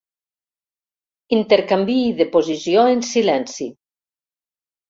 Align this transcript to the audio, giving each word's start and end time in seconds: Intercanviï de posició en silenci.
Intercanviï 1.37 2.09
de 2.21 2.27
posició 2.37 2.89
en 2.95 3.07
silenci. 3.13 3.71